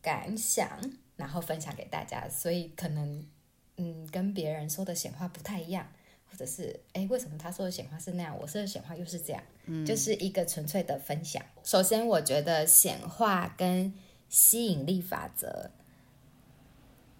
[0.00, 0.68] 感想，
[1.16, 2.28] 然后分享给大家。
[2.28, 3.26] 所以可能
[3.76, 5.86] 嗯，跟别人说的显化不太一样。
[6.28, 9.42] 或者是哎，为什么他说的显化是那样，我说的显化又是这样？
[9.86, 11.42] 就是一个纯粹的分享。
[11.62, 13.94] 首先，我觉得显化跟
[14.28, 15.70] 吸引力法则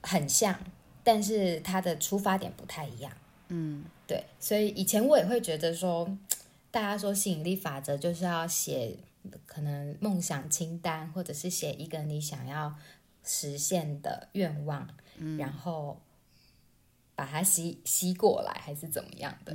[0.03, 0.59] 很像，
[1.03, 3.13] 但是它的出发点不太一样。
[3.49, 6.09] 嗯，对，所以以前我也会觉得说，
[6.71, 8.97] 大家说吸引力法则就是要写
[9.47, 12.75] 可能梦想清单，或者是写一个你想要
[13.25, 14.89] 实现的愿望，
[15.39, 16.01] 然后
[17.15, 19.53] 把它吸吸过来，还是怎么样的？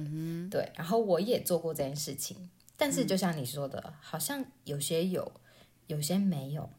[0.50, 5.32] 对，然后我也做过这件事情，但是就像你说的，好像有些有，
[5.88, 6.70] 有些没有。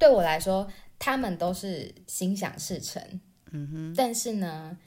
[0.00, 0.66] 对我来说，
[0.98, 3.20] 他们都是心想事成。
[3.52, 4.78] 嗯哼，但是呢，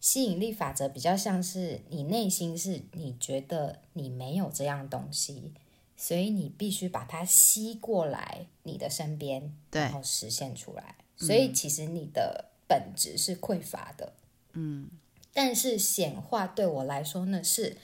[0.00, 5.52] 吸引力法则比较像是你内心是你觉得你没有这样东西，
[5.96, 10.96] 所以你必须把它吸过来你的身边，对然后实现出来。
[11.16, 14.12] 所以其实你的本质是匮乏的。
[14.54, 14.88] 嗯，
[15.32, 17.76] 但是显化对我来说呢，是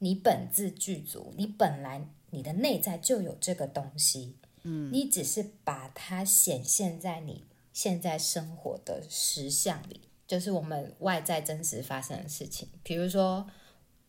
[0.00, 12.68] 你本自具足，你本来你的内在就有这个东西，嗯，你只是把它显现在你现在生活的实相里，就是我们外在真实发生的事情。
[12.82, 13.46] 比如说，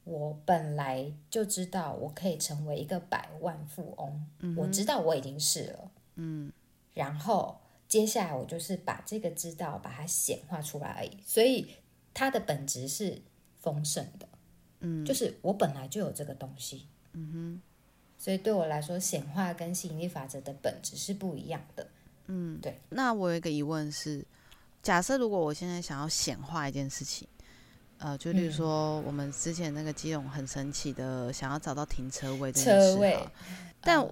[0.04, 6.52] 我本来就知道我可以成为一个百万富翁，我知道我已经是了，嗯，
[6.94, 11.68] 然后接下来我就是把这个知道把它显化出来而已，所以
[12.14, 13.22] 它的本质是
[13.60, 14.28] 丰盛的。
[14.82, 17.62] 嗯，就是我本来就有这个东西，嗯哼，
[18.26, 21.88] 所以对我来说，显化跟吸引力法则的本质是不一样的。
[22.26, 22.82] 嗯，对。
[22.90, 24.26] 那我有一个疑问是，
[24.82, 27.28] 假设如果我现在想要显化一件事情，
[28.00, 33.16] 呃，就例如说我们之前那个基隆很神奇的想要找到停车位的车位，
[33.80, 34.04] 但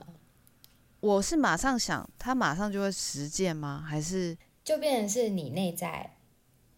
[1.00, 3.84] 我是马上想，他马上就会实践吗？
[3.84, 6.16] 还是就变成是你内在？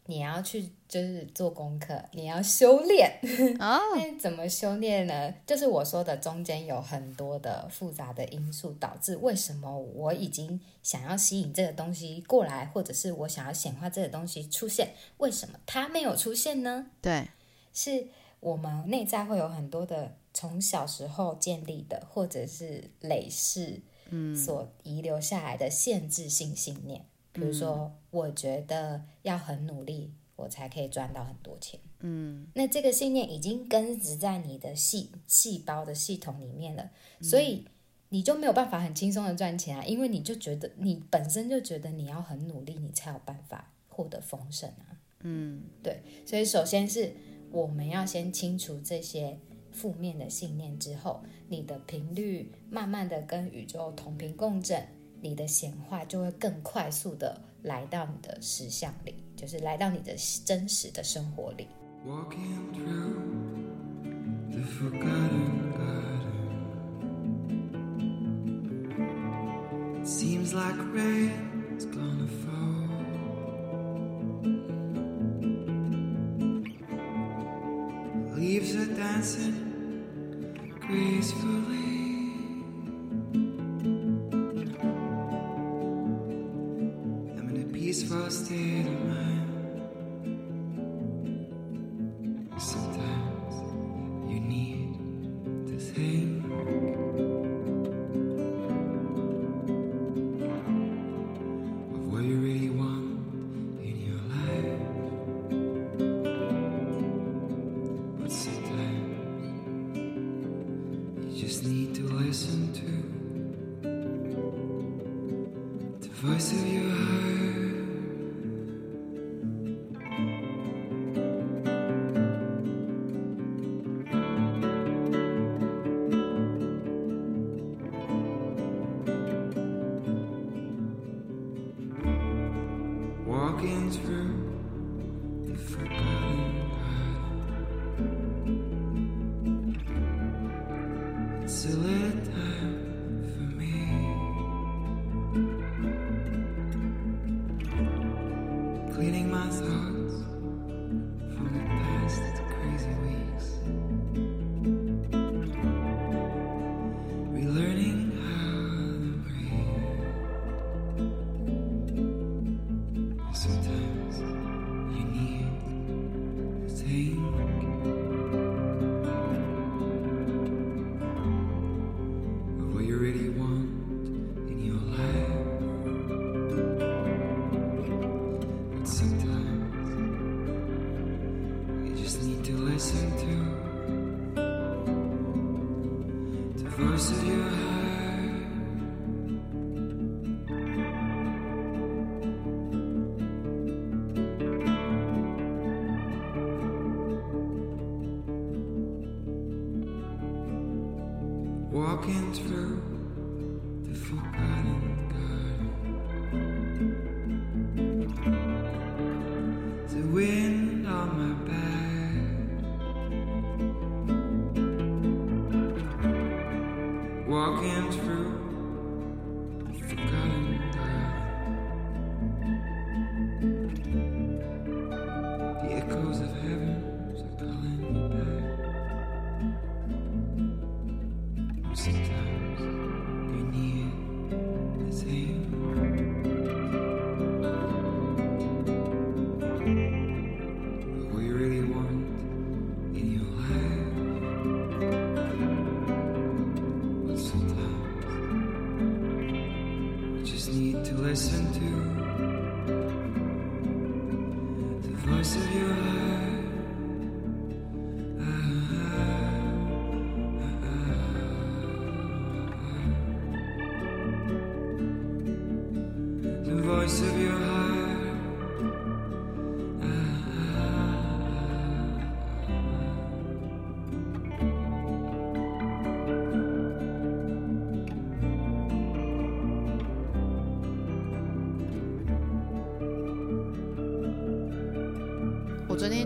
[0.06, 3.20] 你要去就是做功课，你要修炼
[3.60, 3.78] 啊？
[4.00, 5.34] 那怎么修炼呢？
[5.46, 16.86] 就是我说的，中间有很多的复杂的因素导致为什么我已经想要吸引这个东西过来，或者是我想要显化这个东西出现，为什么它没有出现呢？
[17.02, 17.28] 对，
[17.74, 18.08] 是
[18.40, 23.82] 我们内在会有很多的从小时候建立的，或者是累世
[24.12, 27.06] 嗯所遗留下来的限制性信念。
[27.34, 31.80] 比如说，我觉得要很努力，我才可以赚到很多钱。
[32.00, 36.90] 嗯，那这个信念已经根植在你的细细胞的系统里面了，
[37.22, 37.66] 所以
[38.10, 44.98] 你就没有办法很轻松的赚钱啊，因为你就觉得你本身就觉得你要很努力，你才有办法获得丰盛啊。
[45.22, 47.14] 嗯，对，所以首先是
[47.52, 49.40] 我们要先清除这些
[49.72, 54.86] 负面的信念之后，你的频率慢慢的跟宇宙同频共振。
[55.22, 61.68] 你的显化就会更快速的来到你的实相里，就是来到你的真实的生活里。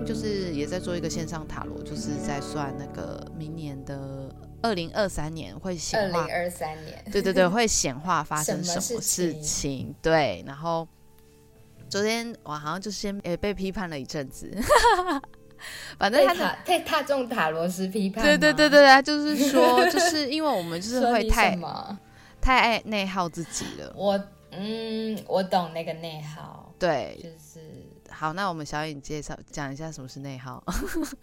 [0.09, 4.27] 就是也在做一个线上塔罗，就是在算那个明年的
[4.63, 9.95] 二零二三年会显化二零，二三年，对对对， 会显化发生什么事事情情？
[10.01, 10.87] 对，然后
[11.87, 14.51] 昨天我好像就先诶被批判了一阵子，
[15.99, 21.55] 反正被他的塔被大众塔罗师批判对，对对对对，他就是说，就 是因为我们就是会太？
[22.41, 27.15] 太爱内耗自己了，我嗯，我懂那个内耗，对。
[27.21, 27.59] 就是
[28.11, 30.63] 好，那我们小颖介绍讲一下什么是内耗。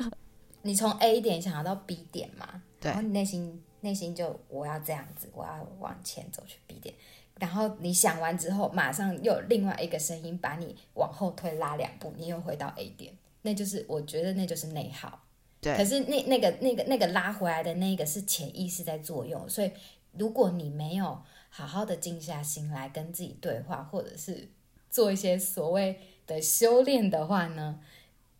[0.62, 6.92] 你从 A 点想要到 B 点嘛，对然后你内心内心就我要这样子，我要往前走去 B 点，
[7.38, 15.22] 然后你想完之后，马上又有另外一个声音把你往后推拉两步，你又回到 A 点，那就是我觉得那就是内耗。
[15.60, 19.70] 对可，是那那个那个那个拉回来的那个是潜意识在作用，所以
[20.12, 24.48] 如果你没有好好的静下心来跟自己对话，或者是
[24.90, 27.80] 做一些所谓的修炼的话呢，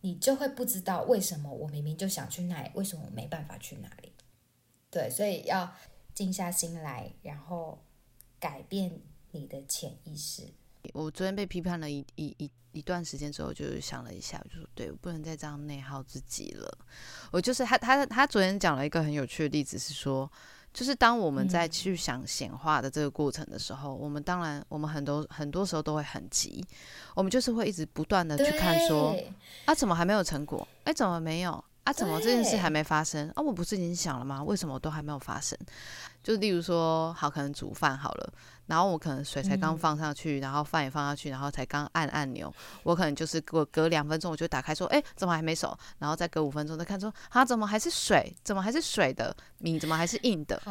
[0.01, 4.11] 你就会不知道为什么我明明就想去那里，为什么我没办法去那里？
[4.89, 5.73] 对，所以要
[6.13, 7.83] 静下心来，然后
[8.39, 10.43] 改变你的潜意识。
[10.93, 16.77] 我昨天被批判了一一一一段时间之后，就想了一下，就说，对我不能再这样内耗自己了。
[17.31, 20.31] 我就是他他他昨天讲了一个很有趣的例子，是说，
[20.77, 26.63] 就是当我们在嗯去想显化的这个过程的时候，我们当然我们很多很多时候都会很急，
[27.15, 29.15] 我们就是会一直不断的去看说，
[29.65, 30.67] 啊，怎么还没有成果？
[30.83, 31.65] 哎，怎么没有？
[31.87, 33.29] 啊，怎么这件事还没发生？
[33.29, 34.43] 啊，我不是已经想了吗？
[34.43, 35.57] 为什么都还没有发生？
[36.21, 38.33] 就例如说，好，可能煮饭好了，
[38.65, 45.77] 然后我可能水才刚嗯放上去，然后饭也放下去，然后才刚按按钮，我可能就是我隔两分钟我就打开说，哎，怎么还没熟？
[45.99, 48.35] 然后再隔五分钟再看说，啊，怎么还是水？
[48.43, 49.33] 怎么还是水的？
[49.59, 50.61] 米怎么还是硬的？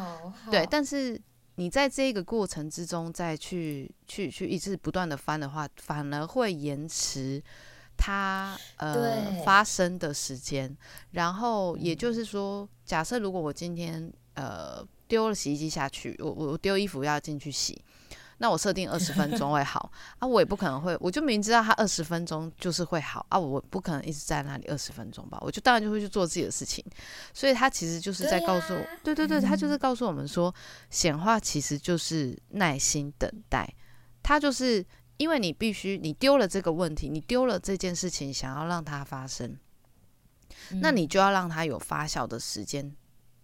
[0.51, 1.19] 对，但是
[1.55, 7.43] 你在这个过程之中再去去去一直不断的翻的话，反而会延迟
[7.97, 10.75] 它呃发生的时间。
[11.11, 17.83] 然后也就是说，假设如果我今天呃丢了洗衣机下去，我我我丢衣服要进去洗。
[18.39, 19.91] 那我设定二十分钟会好。
[20.19, 26.85] 啊，我也不可能会，我就明知道它二十分钟就是会好啊，我不可能一直在那里二十分钟吧，我就当然就会去做自己的事情，
[27.33, 29.79] 所以他其实就是在告诉对对对，他就是嗯。
[29.79, 30.53] 告诉我们说，
[30.91, 33.67] 显化其实就是耐心等待，
[34.21, 34.85] 它就是
[35.17, 39.57] 因为你必须你丢了这个问题，你丢了这件事情，想要让它发生，
[40.81, 42.95] 那嗯你就要让它有发酵的时间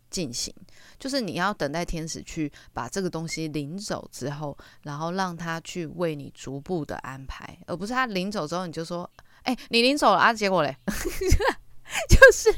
[0.10, 0.54] 进行，
[1.00, 9.10] 就是你要等待天使去把这个东西领走之后，然后让他去为你逐步的安排，而不是他领走之后你就说，
[9.44, 10.78] 哎、你领走了啊，结果嘞，
[12.10, 12.54] 就是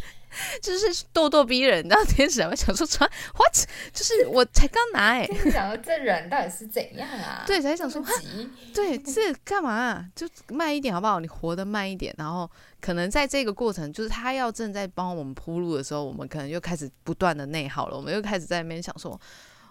[0.61, 7.43] 就是咄咄逼人，然后天使还会想说穿 what，就是我才刚拿哎、就是想说这人到底是怎样啊？
[7.47, 11.19] 对，才想说急， 对，这干嘛啊、就慢一点好不好？
[11.21, 12.49] 你活得慢一点，然后
[12.81, 19.17] 可能在这个过程，就是他要正在帮我们铺路的时候，我们可能又开始不断的内耗了，我们又开始在那边想说，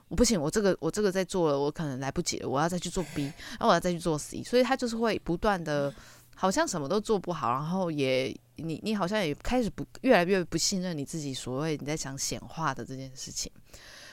[0.08, 5.92] 我不行，我这个我这个在做了，我可能来不及了，我要再去做 B，然后我要再去做 C，所以他就是会不断的，
[6.34, 13.50] 好像什么都做不好，然后也你你好像也开始不越来越不信任你自己所谓你在想显化的这件事情，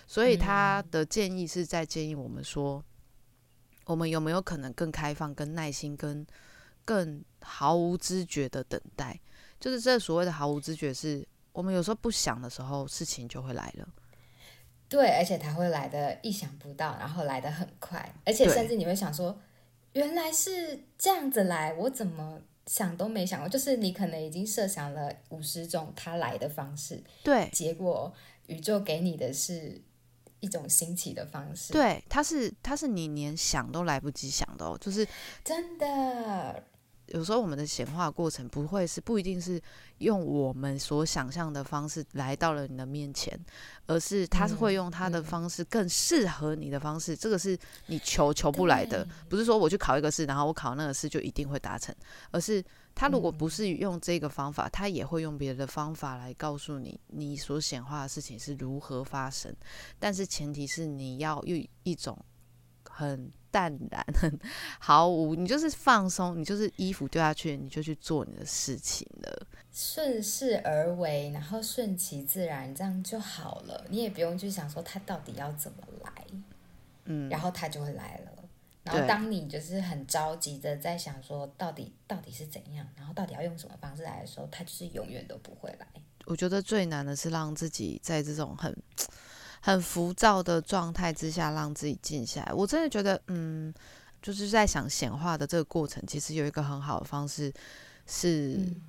[0.07, 2.83] 所以他的建议是在建议我们说。
[3.85, 6.25] 我们有没有可能更开放、更耐心、更
[6.85, 9.19] 更毫无知觉的等待？
[9.59, 13.87] 就是这所谓的毫无知觉，是我们有时候不想的时候，事情就会来了。
[14.87, 19.37] 对，而且他会来的意想不到，然后来的很快，而且甚至你会想说，
[19.93, 28.13] 原来是这样子来，我怎么想都没想过，就是你可能已经设想了五十种他来的方式，对结果
[28.47, 29.81] 宇宙给你的是
[30.39, 34.77] 一种新奇的方式，，对，它是它是你连想都来不及想的哦。
[34.79, 35.07] 就是
[35.43, 36.63] 真的，
[37.13, 39.61] 有时候我们的显化过程不会是不一定是
[39.99, 43.37] 用我们所想象的方式来到了你的面前，
[43.85, 47.15] 而是他是会嗯用他的嗯方式更适合你的方式。
[47.15, 47.57] 这个是
[47.87, 51.93] 你求求不来的，不是说我去考一个试，然后我考那个试就一定会达成，
[52.31, 52.63] 而是
[52.95, 59.53] 他如果不嗯是用这个方法，他也会用别的方法来告诉你你所显化的事情是如何发生。
[59.99, 62.17] 但是前提是你要用一种
[62.89, 64.39] 很淡然、很
[64.79, 69.47] 毫无，你就是放松，你就是衣服丢下去，你就去做你的事情了。
[69.71, 73.85] 顺势而为，然后顺其自然，这样就好了。
[73.89, 76.25] 你也不用去想说他到底要怎么来，
[77.05, 78.31] 嗯，然后他就会来了。
[78.83, 85.85] 然后当你就是很着急的在想说到底到底是怎样，然后到底要用什么方式来的时候，它就是永远都不会来。
[86.25, 88.75] 我觉得最难的是让自己在这种很
[89.61, 92.53] 很浮躁的状态之下，让自己静下来。
[92.53, 93.73] 我真的觉得，嗯，
[94.21, 97.53] 就是在想显化的这个过程，其实有一个很好的方式
[98.07, 98.81] 是，嗯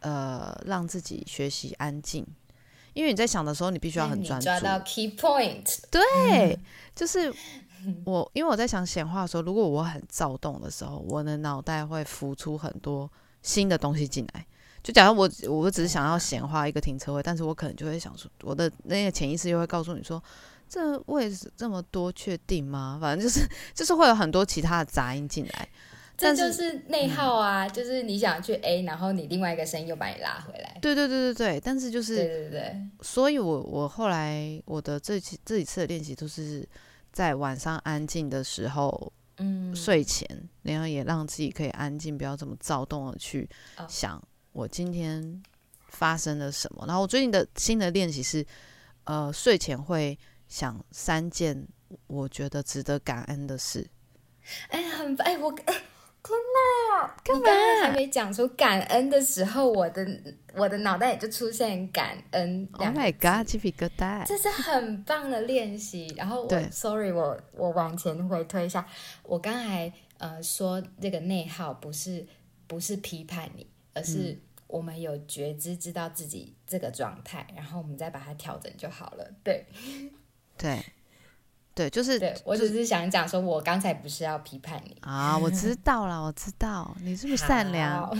[0.00, 2.26] 呃让自己学习安静，
[2.94, 4.44] 因为你在想的时候，你必须要很专注。
[4.44, 6.58] 抓到 key point，对，
[6.94, 7.32] 就是
[8.04, 13.10] 我，因为我在想显化的时候，如果我很躁动的时候，我的脑袋会浮出很多
[13.42, 14.46] 新的东西进来。
[14.82, 20.22] 就假如我我只是想要显化一个停车位，但是我可能就会想说，我的那个潜意识又会告诉你说，
[20.68, 22.98] 这位置这么多，确定吗？
[23.00, 25.68] 反正就是就是会有很多其他的杂音进来。
[26.16, 30.76] 这就是内耗啊，就是你想去 A，然后你另外一个声音又把你拉回来。
[30.82, 36.68] 对对对对对，但是就是对对对，所以我我后来我的这期这几次的练习都是
[37.10, 40.28] 在晚上安静的时候嗯，睡前，
[40.60, 44.22] 然后也让自己可以安静，不要这么躁动的去哦想
[44.52, 45.42] 我今天
[45.88, 46.84] 发生了什么。
[46.86, 48.46] 然后我最近的新的练习是，
[49.04, 51.66] 呃，睡前会想三件
[52.06, 53.88] 我觉得值得感恩的事。
[54.68, 55.74] 哎，很哎，我哎，
[56.22, 57.16] 天哪！
[57.34, 60.06] 你刚刚还没讲出感恩的时候，我的
[60.54, 64.26] 我的脑袋也就出现感恩 Oh my god，鸡皮疙瘩！
[64.26, 66.12] 这是很棒的练习。
[66.16, 68.86] 然后我对，sorry，我我往前回推一下，
[69.22, 72.26] 我刚才呃说这个内耗不是
[72.66, 74.40] 不是批判你，而是嗯。
[74.66, 79.28] 我们有觉知，知道自己这个状态，然后我们再把它调整就好了。
[79.42, 79.66] 对。
[80.56, 80.80] 对
[81.74, 88.08] 对，就是对，我只是想讲说，我刚才不是要批判你，啊，我知道了，我知道你是不是善良？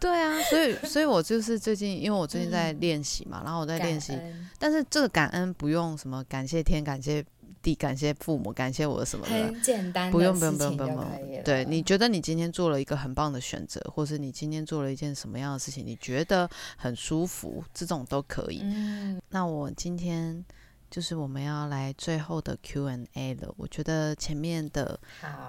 [0.00, 4.18] 对啊，所以所以我就是最近，因为我最近在练习嘛，然后我在练习
[4.58, 7.24] 但是这个感恩不用什么感谢天、感谢
[7.62, 10.86] 地、感谢父母、感谢我什么的，很简单的不用不用不用不。
[10.86, 11.42] 用。
[11.44, 18.60] 对，你觉得你今天做了一个很棒的选择，或是你今天做了一件什么样的事情，你觉得很舒服，这种都可以。
[18.62, 20.44] 嗯，那我今天
[20.90, 23.54] 就是我们要来最后的 Q&A 了。
[23.56, 24.98] 我觉得前面的，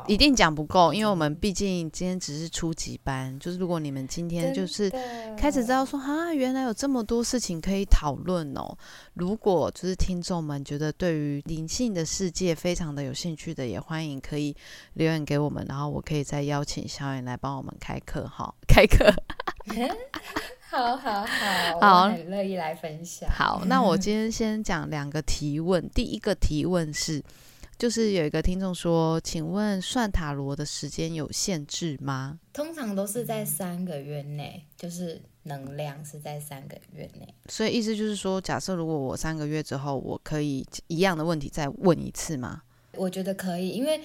[0.08, 4.90] 一定讲不够，因为我们毕竟今天只是初级班，就是如果你们今天就是
[5.38, 8.78] 开始知道说啊，原来有这么多事情可以讨论哦。
[9.16, 14.56] 如果就是听众们觉得对于灵性的世界非常的有兴趣的，也欢迎可以
[14.94, 19.12] 留言给我们，然后我可以再邀请小远来帮我们开课哈，开课。
[20.72, 23.30] 好好好，好我很乐意来分享。
[23.30, 25.86] 好，那我今天先讲两个提问。
[25.90, 27.22] 第一个提问是，
[27.78, 32.40] 就是有一个听众说，请问算塔罗的时间有限制吗？
[32.54, 37.28] 通常都是在三个月内，就是能量是在三个月内。
[37.50, 42.62] 所以意思就是说，假设如果我三个月之后，我可以一样的问题再问一次吗？
[42.96, 44.00] 我觉得可以，因为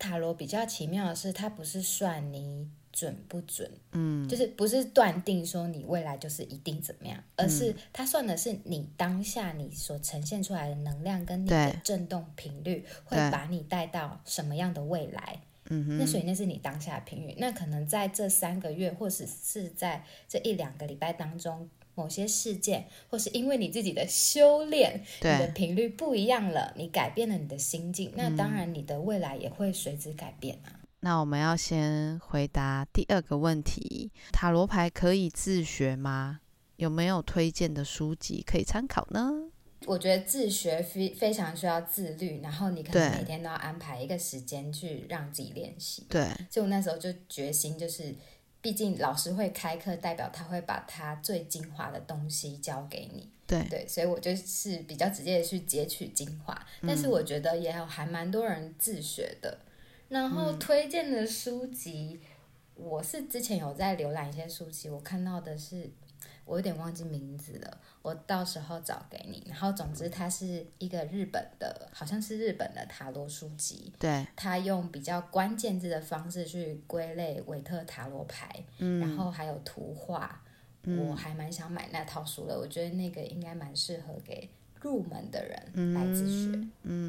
[0.00, 11.80] 塔罗比较奇妙的是，它不是算你准不准，嗯，就是不是断定说你未来就是一定怎么样，而是它算的是你当下你所呈现出来的能量跟你的对。
[11.84, 15.40] 振动频率，会把你带到什么样的未来。
[15.70, 30.77] 嗯哼，那所以那是你当下的频率，那可能在这三个月，或者是在这一两个礼拜当中，某些事件，或是因为你自己的修炼，你的，频率不一样了，你改变了你的心境，那当然你的未来也会随之改变啊。
[31.00, 36.40] 那我们要先回答第二个问题：塔罗牌可以自学吗？
[36.76, 39.50] 有没有推荐的书籍可以参考呢？
[39.86, 46.04] 我觉得自学非非常需要自律，然后你可能每天都要安排一个时间去让自己练习。
[46.08, 48.12] 对，所以我那时候就决心，就是
[48.60, 53.30] 毕竟老师会开课，代表他会把他最精华的东西教给你。
[53.46, 59.58] 对，对，所以我就是比较直接的去截取精华，但嗯是我觉得也有还蛮多人自学的。
[60.08, 62.20] 然后嗯推荐的书籍，
[62.74, 65.90] 我是之前有在浏览一些书籍，我看到的是
[66.44, 69.44] 我有点忘记名字了，我到时候找给你。
[69.46, 78.48] 然后总之它是一个日本的，好像是日本的塔罗书籍，对，它用比较关键字的方式去归类维特塔罗牌，
[78.78, 80.42] 嗯然后还有图画，
[80.84, 82.58] 我还蛮想买那套书的。
[82.58, 84.48] 我觉得那个应该蛮适合给
[84.80, 86.58] 入门的人来自学。
[86.84, 87.07] 嗯，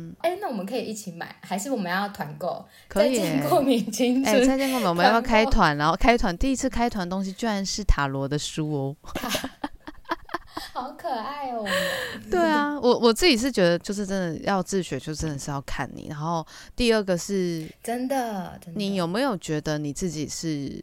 [0.50, 2.66] 我们可以一起买，还是我们要团购？
[2.88, 5.78] 可以再见过敏青哎、春，再见过我们要不要开团？
[5.78, 8.96] 然后开团，第一次开团东西居然是塔罗的书哦。
[10.74, 11.66] 好可爱哦！
[12.30, 16.08] 对啊，我我自己是觉得，就是真的要自学，就真的是要看你。
[16.10, 16.46] 然后
[16.76, 20.82] 第二个是，真的，真的你有没有觉得你自己是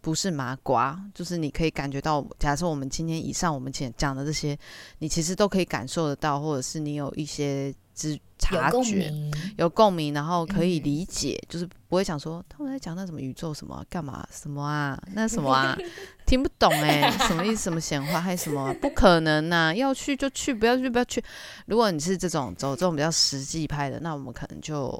[0.00, 1.00] 不是麻瓜？
[1.14, 4.56] 就是你可以感觉到，假设我们今天以上我们前讲的这些，
[4.98, 9.10] 你其实都可以感受得到，或者是你有一些知察觉。
[9.10, 15.76] 鸣，有共鸣，然后可以嗯理解，就是不会想说他们在讲那什么宇宙什么干嘛什么啊，那什么啊，
[16.26, 17.62] 听不懂哎、什么意思？
[17.64, 18.72] 什么闲话还是什么？
[18.74, 21.24] 不可能呐、要去就去，不要去不要去。
[21.64, 24.96] 如果你是这种走这种比较实际派的，那我们可能就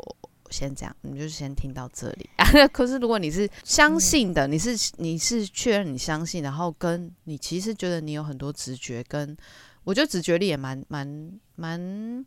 [0.49, 2.31] 先这样，你就先听到这里。
[2.73, 9.37] 可是如果你是相信的，你是你是确认你相信，然后跟你其实觉得你有很多直觉，跟
[9.85, 12.25] 我觉得直觉力也蛮蛮蛮。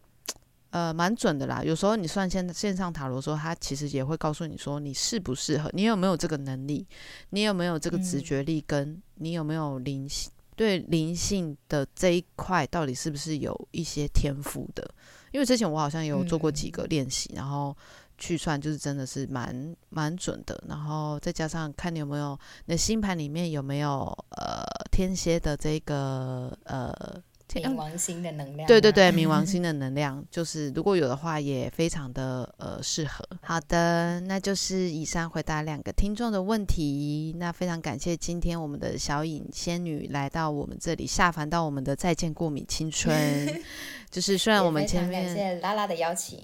[0.71, 1.63] 呃，蛮准的啦。
[1.63, 6.87] 有时候你算线线上塔罗的时候，它其实也会告诉你说你适不适合，你有没有这个能力，
[7.31, 14.87] 你有没有这个直觉力，跟你有没有灵性，对灵性的这一块到底是不是有一些天赋的？
[15.31, 17.75] 因为之前我好像有做过几个练习，然后
[18.19, 20.63] 去算，就是真的是蛮蛮准的。
[20.67, 24.05] 然后再加上看你有没有，你的星盘里面有没有
[24.37, 27.19] 呃天蝎的这个呃。
[27.55, 33.25] 冥王星的能量，对对对，冥王星的能量， 就是如果有的话，也非常的呃适合。
[33.41, 37.33] 好的，那就是以上回答两个听众的问题。
[37.37, 43.17] 那非常感谢今天我们的小影仙女来到我们这里，下凡到我们的再见过敏青春。
[44.11, 46.39] 就是虽然我们前面感谢拉拉的邀请，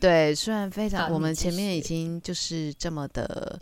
[0.00, 3.60] 对，虽然非常我们前面已经就是这么的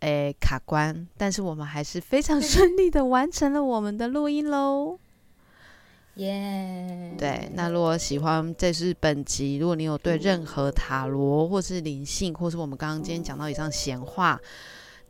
[0.00, 4.98] 诶卡关，但是我们还是非常 顺利的完成了我们的录音喽。
[6.16, 9.58] 耶，对，那如果喜欢，这是本集。
[9.58, 14.40] 如果你有对任何塔罗，或是灵性，或是我们刚刚今天讲到以上闲话，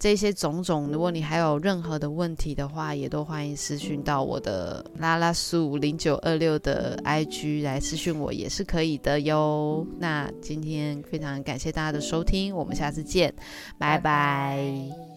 [0.01, 9.87] 这些种种，如果你还有任何的问题的话，也都欢迎私讯到我的拉拉苏零九二六的 IG 来私讯我，也是可以的哟。
[10.01, 13.33] 那今天非常感谢大家的收听，我们下次见，
[13.79, 15.16] 拜拜。